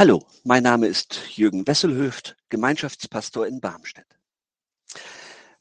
Hallo, 0.00 0.26
mein 0.44 0.62
Name 0.62 0.86
ist 0.86 1.36
Jürgen 1.36 1.66
Wesselhöft, 1.66 2.34
Gemeinschaftspastor 2.48 3.46
in 3.46 3.60
Barmstedt. 3.60 4.18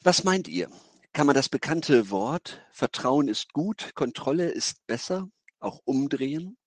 Was 0.01 0.23
meint 0.23 0.47
ihr? 0.47 0.71
Kann 1.11 1.27
man 1.27 1.35
das 1.35 1.49
bekannte 1.49 2.09
Wort 2.09 2.65
Vertrauen 2.71 3.27
ist 3.27 3.51
gut, 3.51 3.91
Kontrolle 3.95 4.49
ist 4.49 4.87
besser 4.87 5.29
auch 5.59 5.81
umdrehen? 5.83 6.57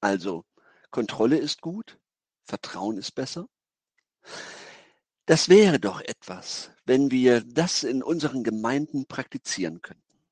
Also 0.00 0.44
Kontrolle 0.90 1.38
ist 1.38 1.60
gut, 1.60 1.96
Vertrauen 2.42 2.98
ist 2.98 3.12
besser? 3.12 3.46
Das 5.26 5.48
wäre 5.48 5.78
doch 5.78 6.00
etwas, 6.00 6.72
wenn 6.86 7.12
wir 7.12 7.40
das 7.42 7.84
in 7.84 8.02
unseren 8.02 8.42
Gemeinden 8.42 9.06
praktizieren 9.06 9.80
könnten. 9.80 10.24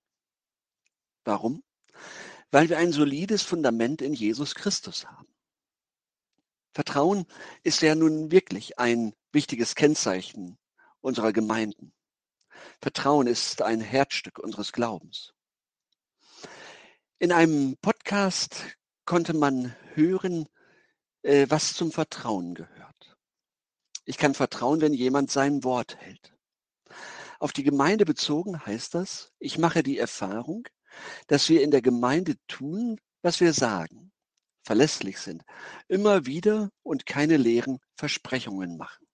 Warum? 1.23 1.63
Weil 2.51 2.69
wir 2.69 2.79
ein 2.79 2.91
solides 2.91 3.43
Fundament 3.43 4.03
in 4.03 4.13
Jesus 4.13 4.57
Christus 4.57 5.07
haben. 5.07 5.34
Vertrauen 6.75 7.27
ist 7.63 7.83
ja 7.83 7.95
nun 7.95 8.33
wirklich 8.33 8.81
ein 8.81 9.15
wichtiges 9.31 9.77
Kennzeichen 9.77 10.59
unserer 11.01 11.33
Gemeinden. 11.33 11.93
Vertrauen 12.81 13.29
ist 13.29 13.63
ein 13.63 13.81
Herzstück 13.81 14.41
unseres 14.41 14.73
Glaubens. 14.73 15.33
In 17.21 17.31
einem 17.31 17.77
Podcast 17.81 18.65
konnte 19.05 19.35
man 19.35 19.77
hören, 19.95 20.49
äh, 21.23 21.47
was 21.49 21.75
zum 21.75 21.93
Vertrauen 21.93 22.55
gehört. 22.55 23.17
Ich 24.05 24.19
kann 24.19 24.35
vertrauen, 24.35 24.81
wenn 24.81 24.95
jemand 24.95 25.31
sein 25.31 25.63
Wort 25.63 25.97
hält. 25.97 26.35
Auf 27.39 27.53
die 27.53 27.63
Gemeinde 27.63 28.05
bezogen 28.05 28.67
heißt 28.67 28.95
das, 28.95 29.33
ich 29.39 29.59
mache 29.59 29.85
die 29.85 29.99
Erfahrung, 29.99 30.67
dass 31.29 31.49
wir 31.49 31.63
in 31.63 31.71
der 31.71 31.83
Gemeinde 31.83 32.35
tun, 32.49 33.01
was 33.23 33.41
wir 33.41 33.53
sagen 33.53 34.04
verlässlich 34.65 35.19
sind, 35.19 35.45
immer 35.89 36.27
wieder 36.27 36.71
und 36.83 37.07
keine 37.07 37.37
leeren 37.37 37.79
Versprechungen 37.97 38.77
machen. 38.77 39.07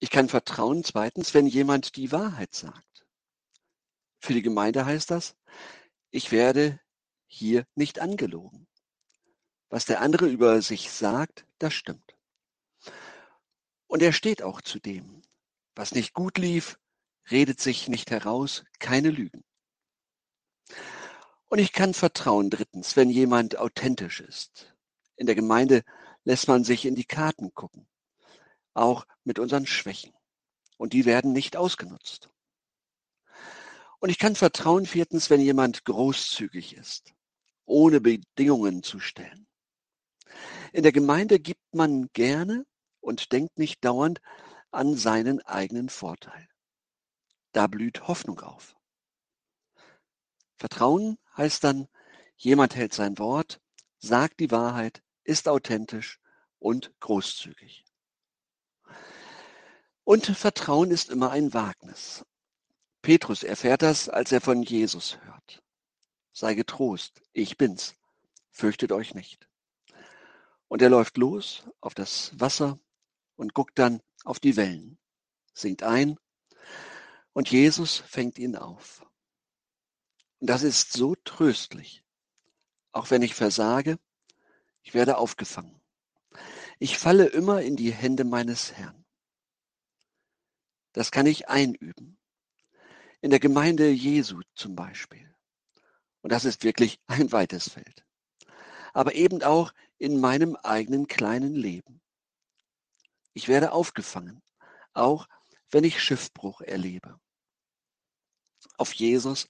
Ich 0.00 0.10
kann 0.10 0.28
vertrauen, 0.28 0.84
zweitens, 0.84 1.34
wenn 1.34 1.46
jemand 1.46 1.96
die 1.96 2.12
Wahrheit 2.12 2.54
sagt. 2.54 3.06
Für 4.20 4.32
die 4.32 4.42
Gemeinde 4.42 4.84
heißt 4.86 5.10
das, 5.10 5.36
ich 6.10 6.30
werde 6.30 6.80
hier 7.26 7.66
nicht 7.74 7.98
angelogen. 7.98 8.68
Was 9.70 9.84
der 9.84 10.00
andere 10.00 10.26
über 10.28 10.62
sich 10.62 10.90
sagt, 10.90 11.46
das 11.58 11.74
stimmt. 11.74 12.16
Und 13.86 14.02
er 14.02 14.12
steht 14.12 14.42
auch 14.42 14.60
zu 14.60 14.78
dem. 14.78 15.22
Was 15.74 15.92
nicht 15.92 16.12
gut 16.12 16.38
lief, 16.38 16.78
redet 17.30 17.60
sich 17.60 17.88
nicht 17.88 18.10
heraus, 18.10 18.64
keine 18.78 19.10
Lügen. 19.10 19.44
Und 21.48 21.58
ich 21.58 21.72
kann 21.72 21.94
vertrauen, 21.94 22.50
drittens, 22.50 22.96
wenn 22.96 23.10
jemand 23.10 23.58
authentisch 23.58 24.20
ist. 24.20 24.74
In 25.16 25.26
der 25.26 25.34
Gemeinde 25.34 25.82
lässt 26.24 26.46
man 26.46 26.62
sich 26.62 26.84
in 26.84 26.94
die 26.94 27.06
Karten 27.06 27.54
gucken, 27.54 27.88
auch 28.74 29.06
mit 29.24 29.38
unseren 29.38 29.66
Schwächen. 29.66 30.12
Und 30.76 30.92
die 30.92 31.06
werden 31.06 31.32
nicht 31.32 31.56
ausgenutzt. 31.56 32.30
Und 33.98 34.10
ich 34.10 34.18
kann 34.18 34.36
vertrauen, 34.36 34.86
viertens, 34.86 35.30
wenn 35.30 35.40
jemand 35.40 35.84
großzügig 35.84 36.76
ist, 36.76 37.14
ohne 37.64 38.00
Bedingungen 38.00 38.82
zu 38.82 39.00
stellen. 39.00 39.46
In 40.72 40.82
der 40.82 40.92
Gemeinde 40.92 41.40
gibt 41.40 41.74
man 41.74 42.08
gerne 42.12 42.64
und 43.00 43.32
denkt 43.32 43.58
nicht 43.58 43.84
dauernd 43.84 44.20
an 44.70 44.96
seinen 44.96 45.40
eigenen 45.40 45.88
Vorteil. 45.88 46.46
Da 47.52 47.66
blüht 47.66 48.06
Hoffnung 48.06 48.38
auf. 48.40 48.77
Vertrauen 50.58 51.18
heißt 51.36 51.62
dann, 51.64 51.88
jemand 52.36 52.74
hält 52.74 52.92
sein 52.92 53.18
Wort, 53.18 53.60
sagt 53.98 54.40
die 54.40 54.50
Wahrheit, 54.50 55.02
ist 55.24 55.48
authentisch 55.48 56.20
und 56.58 56.92
großzügig. 57.00 57.84
Und 60.04 60.26
Vertrauen 60.26 60.90
ist 60.90 61.10
immer 61.10 61.30
ein 61.30 61.54
Wagnis. 61.54 62.24
Petrus 63.02 63.42
erfährt 63.42 63.82
das, 63.82 64.08
als 64.08 64.32
er 64.32 64.40
von 64.40 64.62
Jesus 64.62 65.18
hört. 65.22 65.62
Sei 66.32 66.54
getrost, 66.54 67.22
ich 67.32 67.56
bin's, 67.56 67.94
fürchtet 68.50 68.90
euch 68.92 69.14
nicht. 69.14 69.48
Und 70.66 70.82
er 70.82 70.90
läuft 70.90 71.16
los 71.16 71.64
auf 71.80 71.94
das 71.94 72.32
Wasser 72.38 72.78
und 73.36 73.54
guckt 73.54 73.78
dann 73.78 74.02
auf 74.24 74.40
die 74.40 74.56
Wellen, 74.56 74.98
singt 75.52 75.82
ein 75.82 76.18
und 77.32 77.50
Jesus 77.50 77.98
fängt 77.98 78.38
ihn 78.38 78.56
auf. 78.56 79.07
Das 80.40 80.62
ist 80.62 80.92
so 80.92 81.14
tröstlich. 81.16 82.04
Auch 82.92 83.10
wenn 83.10 83.22
ich 83.22 83.34
versage, 83.34 83.98
ich 84.82 84.94
werde 84.94 85.18
aufgefangen. 85.18 85.80
Ich 86.78 86.96
falle 86.96 87.26
immer 87.26 87.62
in 87.62 87.76
die 87.76 87.92
Hände 87.92 88.24
meines 88.24 88.72
Herrn. 88.72 89.04
Das 90.92 91.10
kann 91.10 91.26
ich 91.26 91.48
einüben. 91.48 92.18
In 93.20 93.30
der 93.30 93.40
Gemeinde 93.40 93.90
Jesu 93.90 94.40
zum 94.54 94.76
Beispiel. 94.76 95.34
Und 96.22 96.30
das 96.30 96.44
ist 96.44 96.62
wirklich 96.62 97.00
ein 97.06 97.32
weites 97.32 97.70
Feld. 97.70 98.04
Aber 98.92 99.14
eben 99.14 99.42
auch 99.42 99.72
in 99.98 100.20
meinem 100.20 100.56
eigenen 100.56 101.08
kleinen 101.08 101.54
Leben. 101.54 102.00
Ich 103.32 103.48
werde 103.48 103.72
aufgefangen, 103.72 104.40
auch 104.92 105.28
wenn 105.70 105.84
ich 105.84 106.02
Schiffbruch 106.02 106.60
erlebe. 106.60 107.20
Auf 108.76 108.92
Jesus 108.94 109.48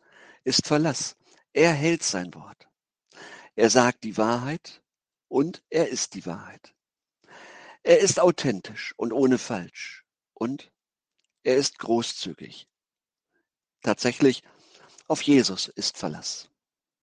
ist 0.49 0.67
Verlass. 0.67 1.17
Er 1.53 1.73
hält 1.73 2.03
sein 2.03 2.35
Wort. 2.35 2.69
Er 3.55 3.71
sagt 3.71 4.03
die 4.05 4.17
Wahrheit 4.17 4.83
und 5.29 5.63
er 5.69 5.89
ist 5.89 6.15
die 6.15 6.25
Wahrheit. 6.27 6.75
Er 7.83 8.01
ist 8.01 8.19
authentisch 8.19 8.95
und 8.97 9.13
ohne 9.13 9.39
falsch 9.39 10.05
und 10.35 10.73
er 11.43 11.57
ist 11.57 11.79
großzügig. 11.79 12.67
Tatsächlich, 13.83 14.43
auf 15.07 15.23
Jesus 15.23 15.69
ist 15.69 15.97
Verlass. 15.99 16.51